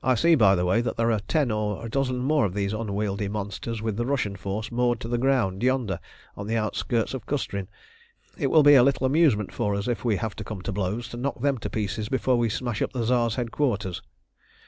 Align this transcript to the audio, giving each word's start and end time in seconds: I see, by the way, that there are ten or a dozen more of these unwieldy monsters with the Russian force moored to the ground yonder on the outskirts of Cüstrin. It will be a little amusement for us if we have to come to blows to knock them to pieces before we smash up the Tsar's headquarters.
I 0.00 0.14
see, 0.14 0.36
by 0.36 0.54
the 0.54 0.64
way, 0.64 0.80
that 0.80 0.96
there 0.96 1.10
are 1.10 1.18
ten 1.18 1.50
or 1.50 1.84
a 1.84 1.90
dozen 1.90 2.18
more 2.18 2.44
of 2.44 2.54
these 2.54 2.72
unwieldy 2.72 3.26
monsters 3.26 3.82
with 3.82 3.96
the 3.96 4.06
Russian 4.06 4.36
force 4.36 4.70
moored 4.70 5.00
to 5.00 5.08
the 5.08 5.18
ground 5.18 5.60
yonder 5.64 5.98
on 6.36 6.46
the 6.46 6.56
outskirts 6.56 7.14
of 7.14 7.26
Cüstrin. 7.26 7.66
It 8.38 8.46
will 8.46 8.62
be 8.62 8.74
a 8.74 8.84
little 8.84 9.08
amusement 9.08 9.52
for 9.52 9.74
us 9.74 9.88
if 9.88 10.04
we 10.04 10.18
have 10.18 10.36
to 10.36 10.44
come 10.44 10.62
to 10.62 10.70
blows 10.70 11.08
to 11.08 11.16
knock 11.16 11.40
them 11.40 11.58
to 11.58 11.68
pieces 11.68 12.08
before 12.08 12.36
we 12.38 12.48
smash 12.48 12.80
up 12.80 12.92
the 12.92 13.02
Tsar's 13.06 13.34
headquarters. 13.34 14.02